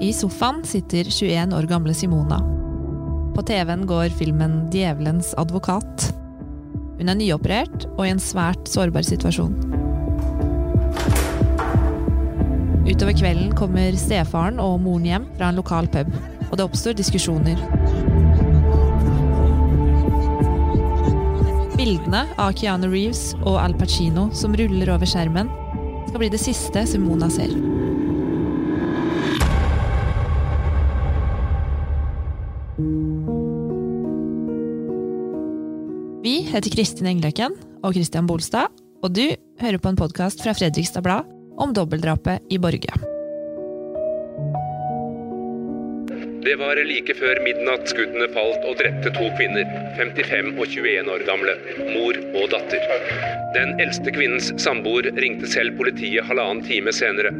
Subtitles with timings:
[0.00, 2.38] I sofaen sitter 21 år gamle Simona.
[3.34, 6.06] På TV-en går filmen Djevelens advokat.
[6.96, 9.52] Hun er nyoperert og i en svært sårbar situasjon.
[12.88, 16.08] Utover kvelden kommer stefaren og moren hjem fra en lokal pub,
[16.48, 17.60] og det oppstår diskusjoner.
[21.76, 25.52] Bildene av Keanu Reeves og Al Pacino som ruller over skjermen,
[26.08, 27.52] skal bli det siste Simona ser.
[36.20, 38.68] Vi heter Kristin Engløkken og Christian Bolstad,
[39.00, 39.24] og du
[39.62, 42.92] hører på en podkast fra Fredrikstad Blad om dobbeltdrapet i Borge.
[46.44, 49.64] Det var like før midnatt skuddene falt og drepte to kvinner,
[49.96, 51.56] 55 og 21 år gamle,
[51.94, 52.84] mor og datter.
[53.56, 57.32] Den eldste kvinnens samboer ringte selv politiet halvannen time senere.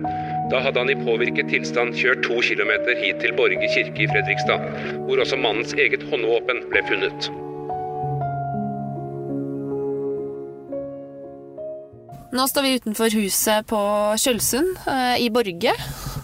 [0.49, 4.65] Da hadde han i påvirket tilstand kjørt to kilometer hit til Borge kirke i Fredrikstad,
[5.05, 7.33] hvor også mannens eget håndvåpen ble funnet.
[12.31, 13.79] Nå står vi utenfor huset på
[14.23, 15.73] Kjølsund eh, i Borge.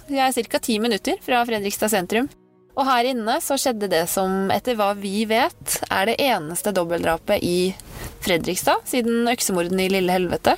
[0.07, 0.61] Vi er ca.
[0.63, 2.29] ti minutter fra Fredrikstad sentrum.
[2.77, 7.43] Og her inne så skjedde det som, etter hva vi vet, er det eneste dobbeltdrapet
[7.43, 7.73] i
[8.23, 10.55] Fredrikstad siden øksemordene i Lille Helvete.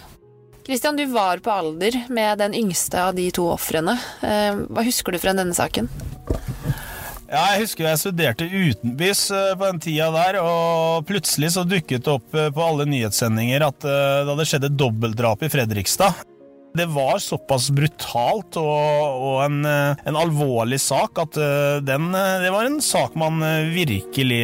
[0.66, 3.96] Kristian, du var på alder med den yngste av de to ofrene.
[4.20, 5.88] Eh, Hva husker du fra denne saken?
[7.28, 12.06] Ja, jeg husker jeg studerte utenbys eh, på den tida der, og plutselig så dukket
[12.06, 16.22] det opp eh, på alle nyhetssendinger at eh, det hadde skjedd et dobbeltdrap i Fredrikstad.
[16.78, 21.38] Det var såpass brutalt og, og en, en alvorlig sak at
[21.82, 23.40] den, det var en sak man
[23.72, 24.42] virkelig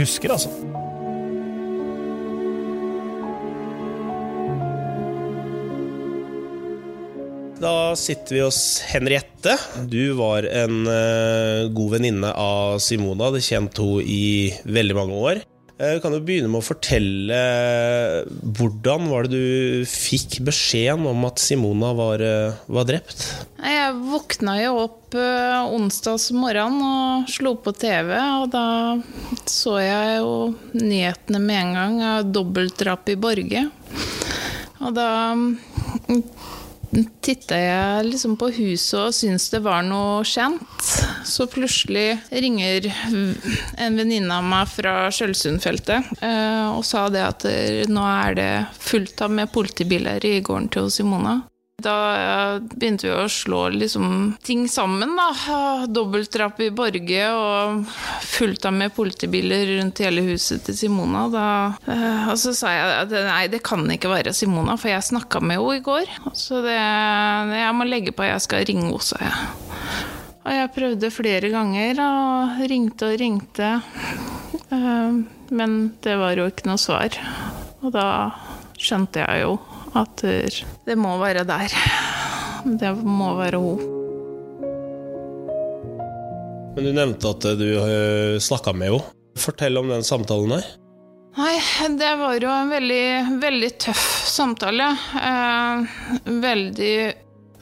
[0.00, 0.50] husker, altså.
[7.58, 9.56] Da sitter vi hos Henriette.
[9.90, 13.32] Du var en eh, god venninne av Simona.
[13.32, 14.26] Hadde kjente henne i
[14.62, 15.40] veldig mange år.
[15.78, 17.38] Eh, kan du begynne med å fortelle
[18.58, 23.26] hvordan var det du fikk beskjeden om at Simona var, eh, var drept?
[23.62, 28.66] Jeg våkna jo opp eh, onsdags morgen og slo på TV, og da
[29.46, 30.32] så jeg jo
[30.78, 33.68] nyhetene med en gang av dobbeltdrap i Borge.
[34.82, 36.22] Og da mm,
[37.24, 40.64] titta jeg liksom på huset og syntes det var noe kjent.
[41.28, 42.88] Så plutselig ringer
[43.78, 48.50] en venninne av meg fra Sjølsundfeltet eh, og sa det at eh, nå er det
[48.80, 51.40] fullt av med politibiler i gården til Simona.
[51.78, 55.28] Da eh, begynte vi å slå liksom ting sammen, da.
[55.86, 57.84] Dobbeltdrap i Borge og
[58.26, 61.28] fullt av med politibiler rundt hele huset til Simona.
[61.30, 61.44] Da,
[61.86, 65.38] eh, og så sa jeg at nei, det kan ikke være Simona, for jeg snakka
[65.38, 66.10] med henne i går.
[66.34, 69.38] Så det, jeg må legge på, jeg skal ringe henne, sa jeg.
[70.42, 73.70] Og jeg prøvde flere ganger og ringte og ringte.
[74.74, 75.18] Eh,
[75.54, 77.14] Men det var jo ikke noe svar.
[77.86, 78.08] Og da
[78.74, 79.60] skjønte jeg jo
[79.98, 80.24] at
[80.86, 81.78] det må være der.
[82.78, 83.86] Det må være hun.
[86.74, 87.68] Men du nevnte at du
[88.42, 89.14] snakka med henne.
[89.38, 90.68] Fortell om den samtalen der.
[91.38, 91.54] Nei,
[91.94, 93.02] det var jo en veldig,
[93.38, 94.88] veldig tøff samtale.
[95.22, 95.98] Eh,
[96.42, 96.94] veldig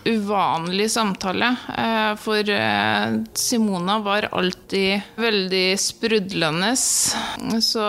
[0.06, 1.50] uvanlig samtale.
[1.78, 6.72] Eh, for eh, Simona var alltid veldig sprudlende.
[6.76, 7.86] Så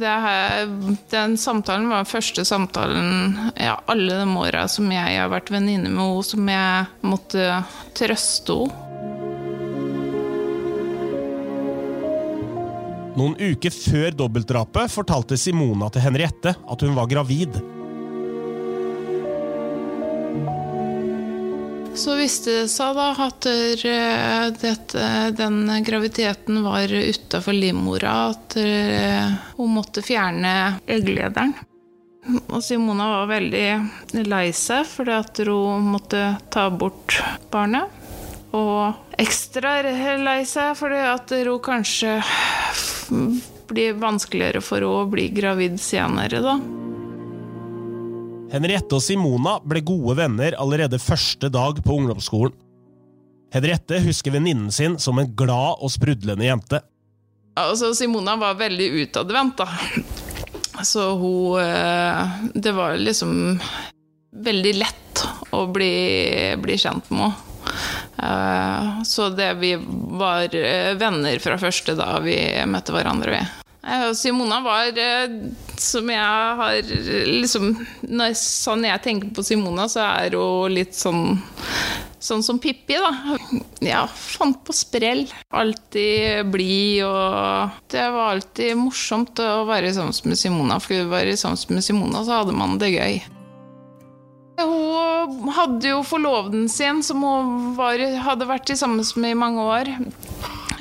[0.00, 0.66] her,
[1.10, 5.90] den samtalen var den første samtalen ja, alle de åra som jeg har vært venninne
[5.92, 7.48] med henne, som jeg måtte
[7.98, 8.84] trøste henne.
[13.18, 17.56] Noen uker før dobbeltdrapet fortalte Simona til Henriette at hun var gravid.
[21.98, 29.32] Så viste det seg da at eh, dette, den graviditeten var utafor livmora, at eh,
[29.56, 30.52] hun måtte fjerne
[30.86, 31.56] egglederen.
[32.52, 36.22] Og Simona var veldig lei seg fordi at hun måtte
[36.54, 37.18] ta bort
[37.50, 37.90] barnet.
[38.54, 39.80] Og ekstra
[40.22, 42.20] lei seg fordi at hun kanskje
[43.68, 46.60] blir vanskeligere for henne å bli gravid senere, da.
[48.48, 52.54] Henriette og Simona ble gode venner allerede første dag på ungdomsskolen.
[53.52, 56.80] Henriette husker venninnen sin som en glad og sprudlende jente.
[57.58, 60.84] Altså, Simona var veldig utadvendt, da.
[60.86, 63.58] Så hun eh, Det var liksom
[64.46, 65.24] veldig lett
[65.56, 65.92] å bli,
[66.62, 67.44] bli kjent med henne.
[68.18, 69.74] Eh, Så det vi
[70.20, 72.36] var eh, venner fra første da vi
[72.68, 73.42] møtte hverandre,
[74.14, 75.34] Simona var, eh,
[75.76, 76.90] som jeg har
[77.28, 77.70] liksom
[78.02, 81.38] når, Sånn jeg tenker på Simona, så er hun litt sånn
[82.18, 83.36] Sånn som Pippi, da.
[83.86, 85.28] Ja, fant på sprell.
[85.54, 90.80] Alltid blid og Det var alltid morsomt å være sammen med Simona.
[90.82, 93.20] For å være sammen med Simona, så hadde man det gøy.
[94.58, 99.92] Hun hadde jo forloveden sin, som hun var, hadde vært sammen med i mange år.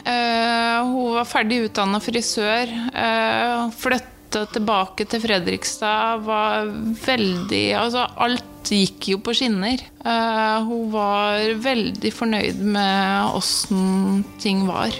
[0.08, 2.72] Uh, hun var ferdig utdanna frisør.
[2.96, 6.24] Uh, flytta tilbake til Fredrikstad.
[6.28, 6.72] Var
[7.04, 9.84] veldig Altså, alt gikk jo på skinner.
[10.06, 14.96] Uh, hun var veldig fornøyd med åssen ting var.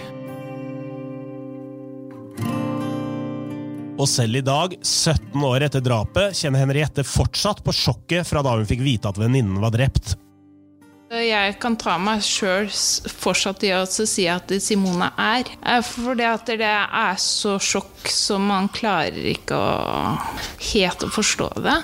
[3.98, 8.54] Og selv i dag, 17 år etter drapet, kjenner Henriette fortsatt på sjokket fra da
[8.60, 10.14] hun fikk vite at venninnen var drept.
[11.08, 15.48] Jeg kan ta meg sjøl fortsatt i å si at Simona er.
[15.88, 20.18] For det er så sjokk så man klarer ikke å
[20.74, 21.78] helt å forstå det.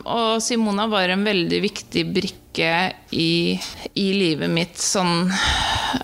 [0.00, 2.72] Og Simona var en veldig viktig brikke
[3.12, 3.58] i,
[3.98, 5.99] i livet mitt sånn eh,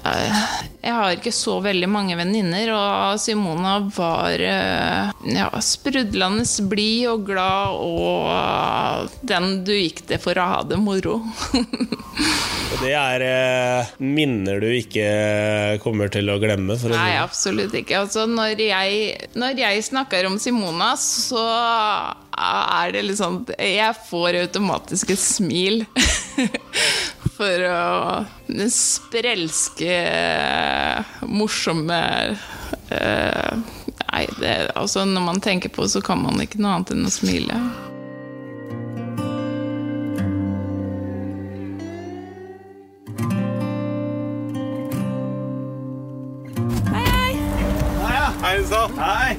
[0.87, 7.25] Jeg har ikke så veldig mange venninner, og Simona var eh, ja, sprudlende blid og
[7.26, 11.20] glad og den du gikk til for å ha det moro.
[12.76, 16.76] Det er eh, minner du ikke kommer til å glemme?
[16.81, 18.02] For Nei, absolutt ikke.
[18.02, 21.44] Altså, når jeg, når jeg snakker om Simona, så
[22.37, 25.85] er det litt sånn Jeg får automatisk et smil.
[27.37, 28.25] For å
[28.73, 29.95] sprelske,
[31.26, 32.02] morsomme
[32.93, 33.64] uh,
[34.06, 37.12] Nei, det, altså når man tenker på så kan man ikke noe annet enn å
[37.12, 37.58] smile.
[48.46, 48.92] Hei sann.
[48.96, 49.37] Hei.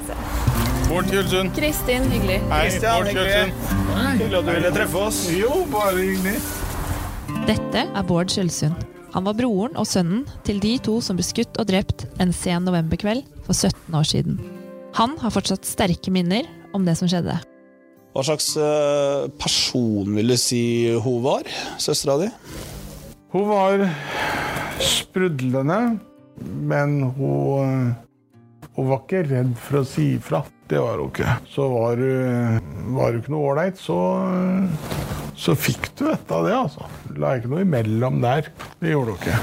[0.88, 1.54] Bård Kjølsund.
[1.56, 2.36] Kristin, hyggelig.
[2.52, 3.64] Hei, Bård Kjølsund.
[4.20, 5.22] Hyggelig at du ville treffe oss.
[5.32, 6.36] Jo, bare hyggelig.
[7.48, 8.97] Dette er Bård Kjølsund.
[9.14, 12.66] Han var broren og sønnen til de to som ble skutt og drept en sen
[12.68, 14.40] novemberkveld for 17 år siden.
[14.98, 17.38] Han har fortsatt sterke minner om det som skjedde.
[18.16, 20.62] Hva slags eh, person vil du si
[21.04, 21.48] hun var,
[21.80, 22.28] søstera di?
[23.32, 23.84] Hun var
[24.82, 25.98] sprudlende,
[26.68, 27.92] men hun,
[28.76, 30.42] hun var ikke redd for å si ifra.
[30.68, 31.36] Det var hun ikke.
[31.52, 33.98] Så var hun, var du ikke noe ålreit, så,
[35.38, 36.88] så fikk du et av det, altså.
[37.18, 38.50] La ikke noe imellom der.
[38.82, 39.38] Det gjorde du ikke.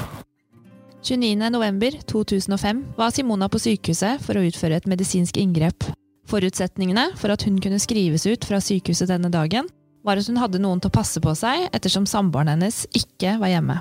[1.06, 5.88] 29.11.2005 var Simona på sykehuset for å utføre et medisinsk inngrep.
[6.26, 9.70] Forutsetningene for at hun kunne skrives ut fra sykehuset denne dagen,
[10.06, 13.54] var at hun hadde noen til å passe på seg ettersom samboeren hennes ikke var
[13.54, 13.78] hjemme.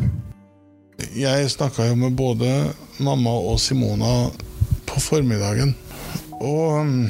[1.16, 2.50] Jeg snakka jo med både
[3.02, 4.28] mamma og Simona
[4.86, 5.74] på formiddagen.
[6.44, 7.08] Og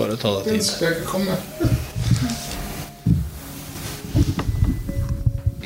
[0.00, 0.64] Bare ta deg tid.
[0.64, 1.36] skal ikke komme.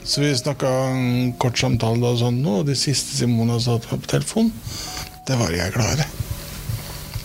[0.04, 3.94] Så vi snakka en kort samtale da sånn nå, og det siste Simona sa til
[3.94, 4.50] meg på telefon,
[5.26, 6.06] det var 'jeg er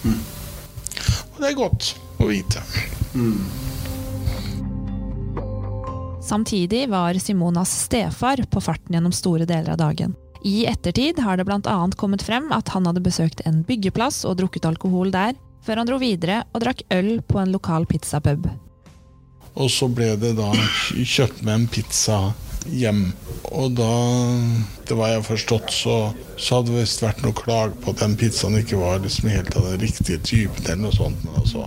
[0.04, 0.20] Mm.
[1.36, 2.62] Og det er godt å vite.
[6.22, 10.16] Samtidig var Simonas stefar på farten gjennom store deler av dagen.
[10.46, 11.90] I ettertid har det bl.a.
[11.98, 15.34] kommet frem at han hadde besøkt en byggeplass og drukket alkohol der,
[15.66, 18.48] før han dro videre og drakk øl på en lokal pizzapub.
[19.60, 20.52] Og så ble det da
[20.94, 22.20] kjøpt med en pizza
[22.70, 23.10] hjem.
[23.50, 23.90] Og da,
[24.88, 25.96] det var jeg forstått, så,
[26.38, 29.56] så hadde det visst vært noe klag på at den pizzaen ikke var liksom helt
[29.58, 31.26] av den riktige typen eller noe sånt.
[31.26, 31.66] Men altså.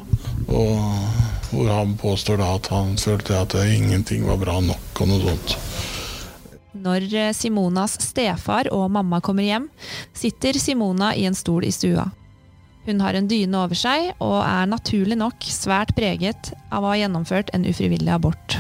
[0.53, 5.21] Og hvor han påstår da at han følte at ingenting var bra nok og noe
[5.27, 5.57] sånt.
[6.83, 9.69] Når eh, Simonas stefar og mamma kommer hjem,
[10.17, 12.09] sitter Simona i en stol i stua.
[12.87, 16.99] Hun har en dyne over seg og er naturlig nok svært preget av å ha
[16.99, 18.59] gjennomført en ufrivillig abort.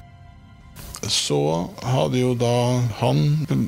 [1.10, 1.38] Så
[1.82, 3.22] hadde jo da han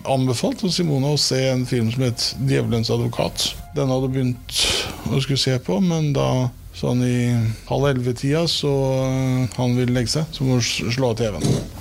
[0.07, 3.55] anbefalt Simona å se en film som het 'Djevelens advokat'.
[3.75, 4.61] Den hadde begynt
[5.11, 7.19] å skulle se på, men da sånn i
[7.69, 11.74] halv elleve-tida så øh, han ville legge seg, så må hun slå av TV-en.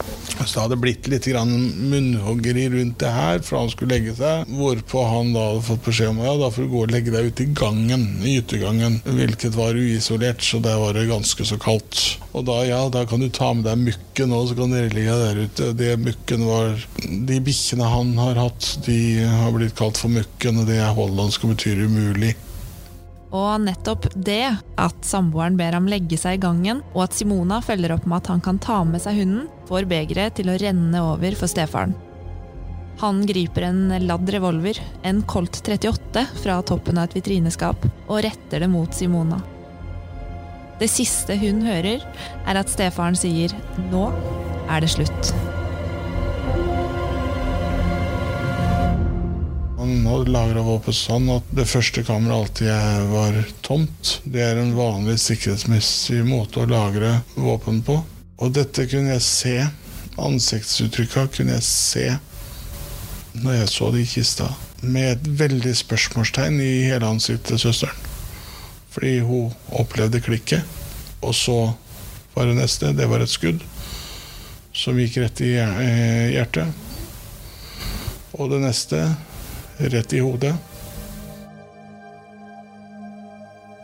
[0.45, 4.49] Så det hadde blitt litt munnhoggeri rundt det her, for han skulle legge seg.
[4.53, 7.31] Hvorpå han da hadde fått beskjed om ja, da får du gå og legge deg
[7.31, 8.99] ute i gangen, i yttergangen.
[9.05, 12.01] Hvilket var uisolert, så der var det ganske så kaldt.
[12.33, 15.19] Og da ja, da kan du ta med deg mukken òg, så kan dere ligge
[15.25, 15.73] der ute.
[15.77, 18.97] Det mukken var De bikkjene han har hatt, de
[19.27, 22.33] har blitt kalt for mukken, og det er hollandsk og betyr umulig.
[23.33, 24.45] Og nettopp det,
[24.77, 28.29] at samboeren ber ham legge seg i gangen, og at Simona følger opp med at
[28.29, 31.95] han kan ta med seg hunden, får begeret til å renne over for stefaren.
[33.01, 38.61] Han griper en ladd revolver, en Colt 38, fra toppen av et vitrineskap, og retter
[38.61, 39.41] det mot Simona.
[40.77, 42.05] Det siste hun hører,
[42.45, 43.53] er at stefaren sier
[43.89, 44.05] 'nå
[44.69, 45.62] er det slutt'.
[49.83, 53.35] Hadde lagra våpen sånn at det første kammeret alltid var
[53.65, 54.11] tomt.
[54.23, 57.97] Det er en vanlig sikkerhetsmessig måte å lagre våpen på.
[58.39, 59.55] Og dette kunne jeg se.
[60.23, 62.05] Ansiktsuttrykka kunne jeg se
[63.41, 64.47] når jeg så det i kista.
[64.85, 68.07] Med et veldig spørsmålstegn i hele ansiktet til søsteren.
[68.93, 70.63] Fordi hun opplevde klikket.
[71.19, 71.57] Og så
[72.37, 72.93] var det neste.
[72.95, 73.67] Det var et skudd
[74.71, 76.71] som gikk rett i hjertet.
[78.39, 79.03] Og det neste
[79.79, 80.53] rett i hodet.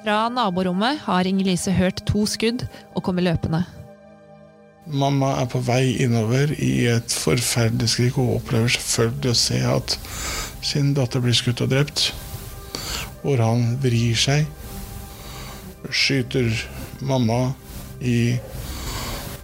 [0.03, 2.63] Fra naborommet har Inger-Lise hørt to skudd
[2.95, 3.65] og kommer løpende.
[4.89, 8.15] Mamma er på vei innover i et forferdelig skrik.
[8.17, 9.97] Hun opplever selvfølgelig å se at
[10.65, 12.07] sin datter blir skutt og drept.
[13.21, 14.47] Hvor han vrir seg,
[15.91, 16.47] skyter
[17.05, 17.51] mamma
[18.01, 18.39] i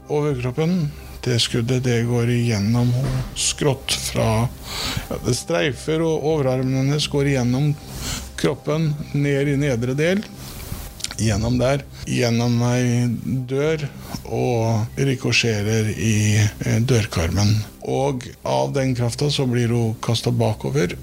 [0.09, 0.87] overkroppen.
[1.25, 2.91] Det skuddet det går igjennom
[3.33, 7.71] skrått fra ja, Det streifer, og overarmen hennes går igjennom
[8.37, 10.21] kroppen, ned i nedre del.
[11.17, 11.81] Gjennom der.
[12.05, 13.07] Gjennom ei
[13.49, 13.87] dør
[14.29, 17.55] og rikosjerer i eh, dørkarmen.
[17.81, 20.93] Og av den krafta så blir hun kasta bakover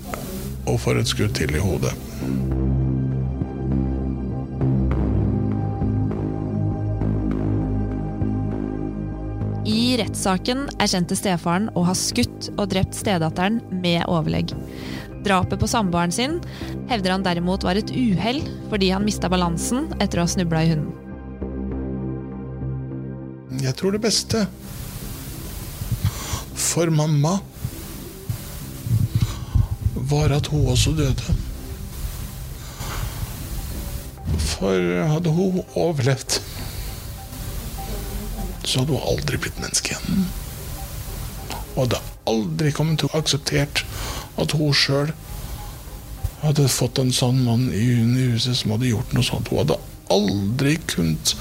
[0.69, 1.97] og får et skudd til i hodet.
[10.23, 14.53] I rettssaken erkjente stefaren å ha skutt og drept stedatteren med overlegg.
[15.27, 16.37] Drapet på samboeren sin
[16.87, 18.39] hevder han derimot var et uhell
[18.71, 20.95] fordi han mista balansen etter å ha snubla i hunden.
[23.65, 24.45] Jeg tror det beste
[26.55, 27.41] for mamma
[30.15, 31.35] var at hun også døde.
[34.39, 34.79] For
[35.17, 36.52] hadde hun overlevd
[38.73, 40.25] så hadde hun aldri blitt menneske igjen.
[41.75, 42.01] Og hadde
[42.31, 43.85] aldri kommet til å akseptert
[44.41, 45.13] at hun sjøl
[46.43, 47.85] hadde fått en sånn mann i
[48.33, 49.53] huset som hadde gjort noe sånt.
[49.53, 49.81] Hun hadde
[50.13, 51.35] aldri kunnet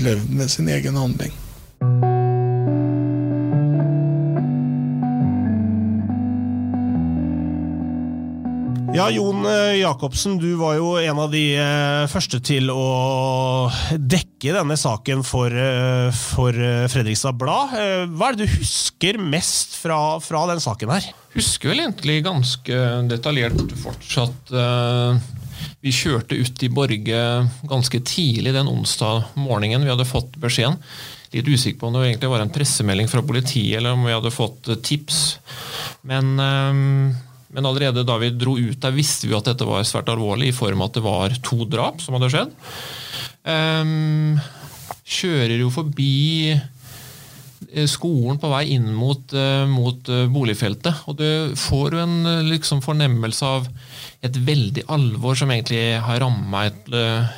[0.00, 1.34] levd med sin egen handling.
[8.96, 14.25] Ja, Jon eh, Jacobsen, du var jo en av de eh, første til å dekke
[14.54, 16.52] denne saken for, eh, for
[16.92, 17.74] Fredrikstad Blad.
[18.12, 21.08] Hva er det du husker mest fra, fra den saken her?
[21.36, 22.78] Husker vel egentlig ganske
[23.10, 24.54] detaljert fortsatt.
[25.84, 27.20] Vi kjørte ut i Borge
[27.68, 30.78] ganske tidlig den onsdag morgenen vi hadde fått beskjeden.
[31.34, 34.32] Litt usikker på om det egentlig var en pressemelding fra politiet, eller om vi hadde
[34.32, 35.38] fått tips.
[36.06, 36.36] Men
[37.56, 40.56] men allerede da vi dro ut der, visste vi at dette var svært alvorlig, i
[40.56, 42.50] form av at det var to drap som hadde skjedd.
[43.46, 44.38] Um,
[45.06, 51.04] kjører jo forbi eh, skolen på vei inn mot, uh, mot uh, boligfeltet.
[51.06, 52.16] Og du får jo en
[52.50, 53.70] liksom, fornemmelse av
[54.26, 56.88] et veldig alvor som egentlig har ramma et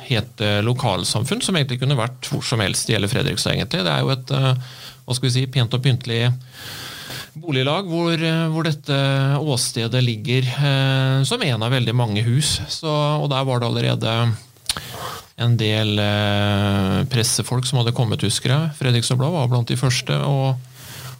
[0.07, 3.83] helt lokalsamfunn, som egentlig kunne vært hvor som helst i hele Fredrikstad, egentlig.
[3.85, 6.23] Det er jo et hva skal vi si, pent og pyntelig
[7.39, 8.99] boliglag hvor, eh, hvor, dette
[9.39, 12.59] åstedet ligger eh, som en av veldig mange hus.
[12.71, 14.15] Så, og der var det allerede
[15.39, 18.73] en del eh, pressefolk som hadde kommet, husker jeg.
[18.79, 20.17] Fredrikstad Blad var blant de første.
[20.25, 20.57] og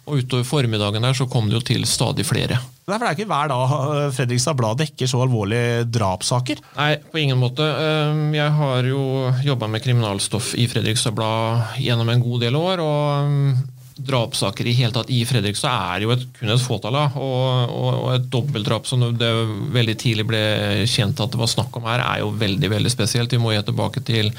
[0.10, 2.58] og utover formiddagen der så kom det jo til stadig flere.
[2.90, 6.62] Nei, for Det er ikke hver dag eh, Fredrikstad Blad dekker så alvorlige drapssaker?
[6.80, 7.62] Nei, på ingen måte.
[7.62, 9.04] Eh, jeg har jo
[9.46, 12.82] jobba med kriminalstoff i Fredrikstad Blad gjennom en god del år.
[12.82, 16.98] og drapssaker i hele tatt i Fredrikstad er jo et, kun et fåtall.
[17.20, 19.32] Og, og, og, et dobbeltdrap som det
[19.76, 20.44] veldig tidlig ble
[20.90, 23.34] kjent at det var snakk om her, er jo veldig veldig spesielt.
[23.36, 24.32] Vi må gjøre tilbake til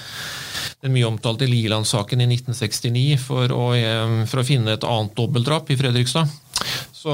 [0.81, 5.73] den mye omtalte Liland-saken i 1969 for å, eh, for å, finne et annet dobbeltdrap
[5.73, 6.31] i Fredrikstad.
[6.93, 7.13] Så,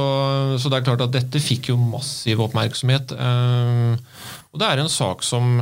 [0.58, 3.14] så, det er klart at dette fikk jo massiv oppmerksomhet.
[3.14, 4.22] Eh,
[4.52, 5.58] og det er en sak som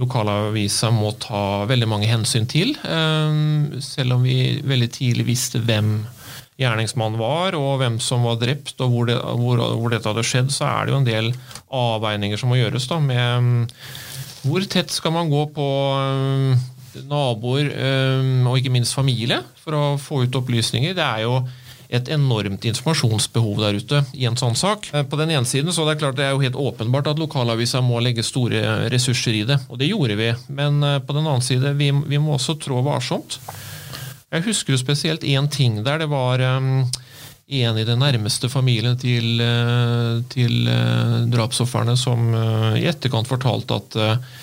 [0.00, 2.74] lokalavisa må ta veldig mange hensyn til.
[2.82, 5.96] Eh, selv om vi veldig tidlig visste hvem
[6.60, 10.52] gjerningsmannen var, og hvem som var drept, og hvor, det, hvor, hvor, dette hadde skjedd,
[10.54, 11.32] så er det jo en del
[11.74, 12.86] avveininger som må gjøres.
[12.90, 13.66] da, med mm,
[14.44, 15.66] Hvor tett skal man gå på
[15.98, 16.54] mm,
[17.10, 17.72] naboer
[18.46, 20.94] og ikke minst familie for å få ut opplysninger?
[20.94, 21.40] Det er jo
[21.94, 24.88] et enormt informasjonsbehov der ute i en sånn sak.
[24.92, 27.20] Eh, på den ene siden så det er klart det er jo helt åpenbart at
[27.22, 30.32] lokalavisa må legge store ressurser i det, og det gjorde vi.
[30.48, 33.38] Men eh, på den annen side, vi, vi må også trå varsomt.
[34.34, 36.00] Jeg husker jo spesielt én ting der.
[36.02, 36.82] Det var um,
[37.46, 39.38] en i den nærmeste familien til,
[40.32, 44.40] til uh, drapsofrene som uh, i etterkant fortalte at uh,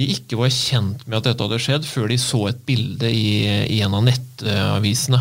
[0.00, 3.44] de ikke var kjent med at dette hadde skjedd før de så et bilde i,
[3.68, 5.20] i en av nettavisene.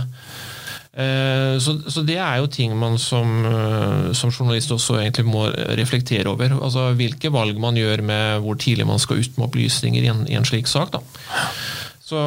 [0.99, 5.45] Eh, så, så, det er jo ting man som, eh, som, journalist også egentlig må
[5.79, 6.57] reflektere over.
[6.59, 10.25] Altså Hvilke valg man gjør med hvor tidlig man skal ut med opplysninger i en,
[10.27, 10.91] i en slik sak.
[10.97, 11.03] da.
[12.09, 12.17] Så,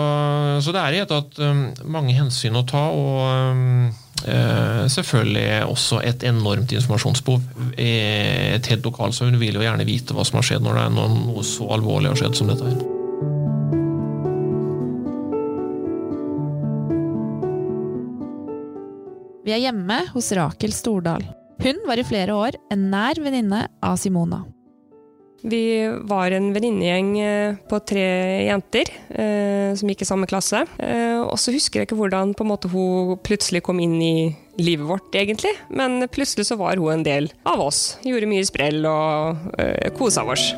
[0.62, 5.99] så, det er i et tatt um, mange hensyn å ta, og eh, selvfølgelig også
[6.07, 7.43] et enormt informasjonsbehov.
[7.83, 11.47] Et helt lokalsamfunn vil jo gjerne vite hva som har skjedd når det er noe
[11.50, 13.01] så alvorlig har skjedd som dette her.
[19.52, 21.25] Er hjemme hos Rakel Stordal.
[21.61, 24.38] Hun var i flere år en nær venninne av Simona.
[25.42, 28.04] Vi var en venninnegjeng eh, på tre
[28.47, 30.62] jenter eh, som gikk i samme klasse.
[30.80, 34.14] Eh, og så husker jeg ikke hvordan måte, hun plutselig kom inn i
[34.62, 35.52] livet vårt, egentlig.
[35.68, 37.99] Men plutselig så var hun en del av oss.
[38.06, 40.49] Gjorde mye sprell og eh, kosa oss.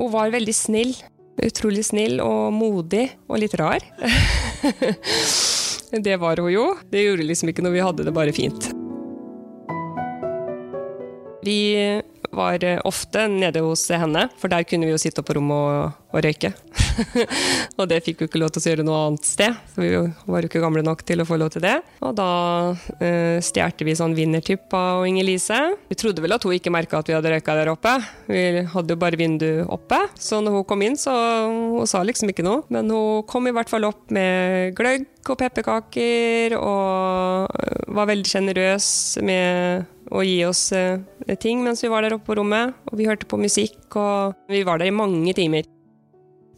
[0.00, 0.96] Hun var veldig snill.
[1.40, 3.84] Utrolig snill og modig og litt rar.
[5.90, 6.66] Det var hun jo.
[6.90, 8.70] Det gjorde liksom ikke noe, vi hadde det bare fint.
[12.34, 16.24] Var ofte nede hos henne, for der kunne vi jo sitte på rommet og, og
[16.24, 16.52] røyke.
[17.78, 19.90] og det fikk vi ikke lov til å gjøre noe annet sted, for vi
[20.30, 21.76] var jo ikke gamle nok til å få lov til det.
[22.06, 22.30] Og da
[23.02, 25.60] eh, stjal vi sånn vinnertipp av Inger-Lise.
[25.90, 27.96] Vi trodde vel at hun ikke merka at vi hadde røyka der oppe.
[28.30, 31.14] Vi hadde jo bare vinduet oppe, så når hun kom inn, så
[31.46, 32.64] hun sa liksom ikke noe.
[32.72, 38.90] Men hun kom i hvert fall opp med gløgg og pepperkaker, og var veldig sjenerøs
[39.26, 41.00] med å gi oss uh,
[41.40, 42.74] ting mens vi var der oppe på rommet.
[42.90, 45.68] Og vi hørte på musikk, og vi var der i mange timer.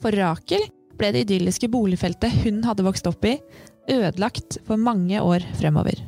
[0.02, 0.64] For Rakel
[0.98, 3.36] ble det idylliske boligfeltet hun hadde vokst opp i,
[3.90, 6.00] ødelagt for mange år fremover.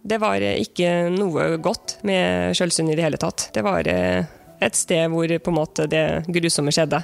[0.00, 3.50] Det var ikke noe godt med Sjølsund i det hele tatt.
[3.54, 4.24] Det var eh,
[4.60, 7.02] et sted hvor på en måte det grusomme skjedde.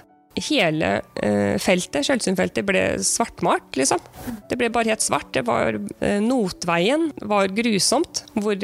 [0.49, 0.90] Hele
[1.25, 4.00] eh, feltet, Sjølsundfeltet, ble svartmalt, liksom.
[4.49, 5.30] Det ble bare helt svart.
[5.37, 8.56] Det var eh, Notveien var grusomt, hvor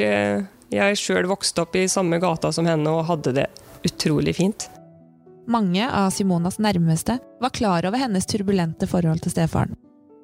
[0.71, 3.47] jeg sjøl vokste opp i samme gata som henne og hadde det
[3.83, 4.69] utrolig fint.
[5.47, 9.75] Mange av Simonas nærmeste var klar over hennes turbulente forhold til stefaren.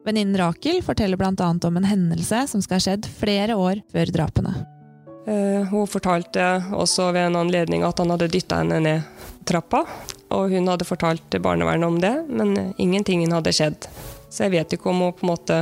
[0.06, 1.50] Venninnen Rakel forteller bl.a.
[1.68, 4.54] om en hendelse som skal ha skjedd flere år før drapene.
[5.28, 9.84] Uh, hun fortalte også ved en anledning at han hadde dytta henne ned trappa.
[10.30, 13.90] Og hun hadde fortalt barnevernet om det, men ingenting hadde skjedd.
[14.30, 15.60] Så jeg vet ikke om hun på en måte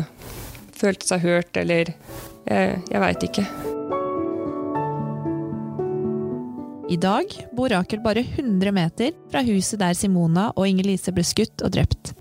[0.77, 1.95] følte seg hørt, eller
[2.47, 3.43] Jeg, jeg veit ikke.
[6.89, 11.63] I dag bor Rakel bare 100 meter fra huset der Simona og Inger-Lise ble skutt
[11.65, 12.13] og drept.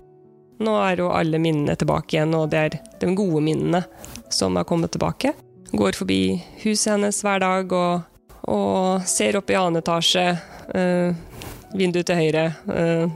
[0.59, 3.83] Nå er jo alle minnene tilbake igjen, og det er de gode minnene
[4.33, 5.31] som har kommet tilbake.
[5.71, 6.21] Går forbi
[6.65, 10.27] huset hennes hver dag og, og ser opp i annen etasje,
[10.75, 11.15] Øh,
[11.79, 13.09] vinduet til høyre, øh,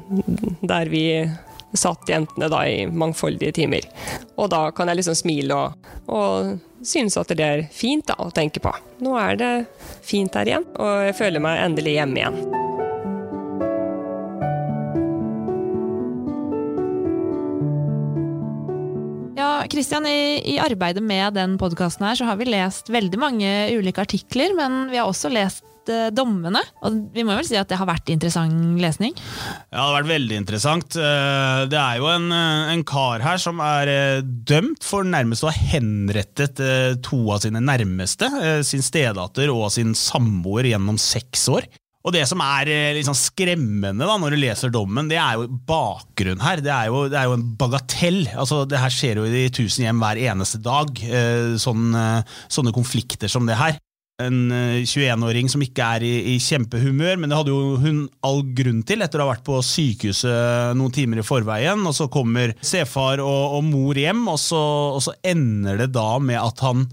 [0.64, 1.30] der vi
[1.78, 3.88] satt jentene da i mangfoldige timer.
[4.36, 8.32] Og da kan jeg liksom smile og, og synes at det er fint da, å
[8.34, 8.74] tenke på.
[9.04, 9.54] Nå er det
[10.06, 12.42] fint her igjen, og jeg føler meg endelig hjemme igjen.
[19.42, 23.52] Ja, Kristian, i, i, arbeidet med den podkasten her så har vi lest veldig mange
[23.74, 26.62] ulike artikler, men vi har også lest uh, dommene.
[26.86, 29.16] Og vi må vel si at det har vært interessant lesning?
[29.16, 30.98] Ja, det har vært veldig interessant.
[30.98, 35.52] Uh, det er jo en, uh, en kar her som er dømt for nærmest å
[35.52, 36.62] ha henrettet
[37.06, 38.28] to av sine nærmeste,
[38.68, 41.68] sin stedatter og sin samboer, gjennom seks år.
[42.02, 46.42] Og det som er liksom skremmende da, når du leser dommen, det er jo bakgrunnen
[46.42, 46.64] her.
[46.66, 48.24] Det er jo, det er jo en bagatell.
[48.34, 50.90] Altså, det her skjer jo i tusen hjem hver eneste dag.
[51.62, 52.06] Sånne,
[52.50, 53.78] sånne konflikter som det her
[54.28, 54.40] en
[54.82, 58.82] 21-åring eh, som ikke er i, i, kjempehumør, men det hadde jo hun all grunn
[58.88, 61.82] til etter å ha vært på sykehuset noen timer i forveien.
[61.88, 64.62] og Så kommer stefar og, og, mor hjem, og så,
[64.98, 66.86] og så, ender det da med at han,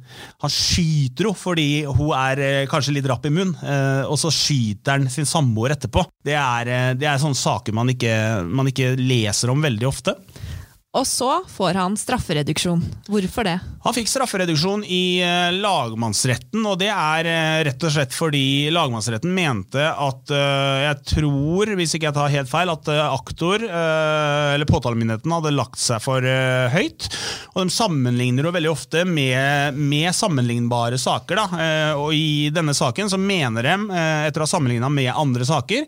[0.43, 4.33] han skyter henne fordi hun er eh, kanskje litt rapp i munnen, eh, og så
[4.35, 6.05] skyter han sin samboer etterpå.
[6.25, 8.13] Det er, det er sånne saker man ikke,
[8.49, 10.17] man ikke leser om veldig ofte.
[10.97, 12.81] Og så får han straffereduksjon.
[13.13, 13.59] Hvorfor det?
[13.85, 19.35] Han fikk straffereduksjon i eh, lagmannsretten, og det er eh, rett og slett fordi lagmannsretten
[19.37, 25.33] mente at eh, Jeg tror, hvis ikke jeg tar helt feil, at aktor, eller påtalemyndigheten,
[25.33, 26.25] hadde lagt seg for
[26.73, 27.09] høyt.
[27.53, 31.41] Og de sammenligner jo veldig ofte med, med sammenlignbare saker.
[31.41, 31.63] Da.
[32.01, 33.75] Og i denne saken så mener de,
[34.29, 35.85] etter å ha sammenligna med andre saker,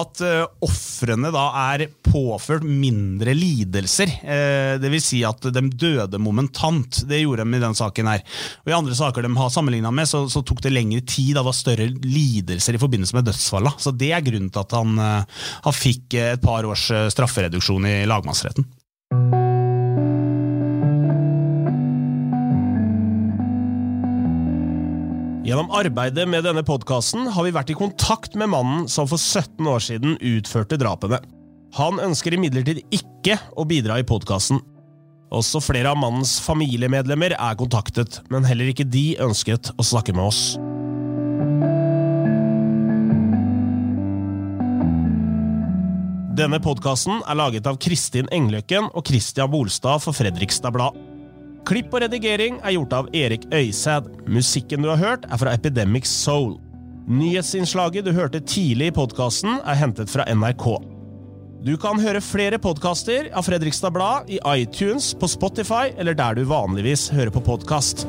[0.00, 0.22] at
[0.64, 7.02] ofrene da er påført mindre lidelser Eh, det vil si at de døde momentant.
[7.08, 8.24] Det gjorde de i den saken her.
[8.64, 11.34] Og I andre saker de har sammenligna med, så, så, tok det lengre tid.
[11.36, 13.82] Det var større lidelser i forbindelse med dødsfallet.
[13.82, 17.96] Så det er grunnen til at han, eh, han fikk et par års straffereduksjon i
[18.08, 18.66] lagmannsretten.
[25.42, 29.66] Gjennom arbeidet med denne podkasten har vi vært i kontakt med mannen som for 17
[29.68, 31.18] år siden utførte drapene.
[31.72, 34.58] Han ønsker imidlertid ikke å bidra i podkasten.
[35.32, 40.26] Også flere av mannens familiemedlemmer er kontaktet, men heller ikke de ønsket å snakke med
[40.26, 40.42] oss.
[46.36, 51.00] Denne podkasten er laget av Kristin Engløkken og Christian Bolstad for Fredrikstad Blad.
[51.68, 54.12] Klipp og redigering er gjort av Erik Øysæd.
[54.28, 56.58] Musikken du har hørt, er fra Epidemic Soul.
[57.08, 60.91] Nyhetsinnslaget du hørte tidlig i podkasten, er hentet fra NRK.
[61.62, 66.42] Du kan høre flere podkaster av Fredrikstad Blad i iTunes, på Spotify eller der du
[66.50, 68.02] vanligvis hører på podkast.